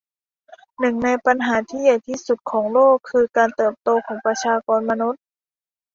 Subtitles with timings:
[0.79, 5.23] หนึ่งในปัญหาที่ใหญ่ที่สุดของโลกคือการเติบโตของประชากรมนุษย์